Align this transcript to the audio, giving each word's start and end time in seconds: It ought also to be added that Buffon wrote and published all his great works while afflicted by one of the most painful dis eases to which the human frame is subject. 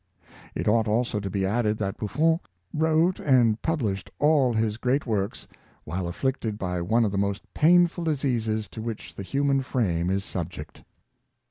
It 0.55 0.67
ought 0.67 0.87
also 0.87 1.19
to 1.19 1.29
be 1.29 1.45
added 1.45 1.77
that 1.77 1.95
Buffon 1.95 2.39
wrote 2.73 3.19
and 3.19 3.61
published 3.61 4.09
all 4.17 4.51
his 4.51 4.77
great 4.77 5.05
works 5.05 5.47
while 5.83 6.07
afflicted 6.07 6.57
by 6.57 6.81
one 6.81 7.05
of 7.05 7.11
the 7.11 7.19
most 7.19 7.43
painful 7.53 8.05
dis 8.05 8.25
eases 8.25 8.67
to 8.69 8.81
which 8.81 9.13
the 9.13 9.21
human 9.21 9.61
frame 9.61 10.09
is 10.09 10.23
subject. 10.23 10.83